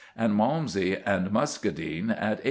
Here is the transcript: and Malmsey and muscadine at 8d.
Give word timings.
and 0.15 0.33
Malmsey 0.35 0.97
and 1.05 1.29
muscadine 1.31 2.09
at 2.09 2.37
8d. 2.39 2.39